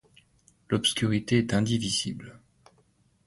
L’obscurité 0.71 1.37
est 1.37 1.53
indivisible. 1.53 2.39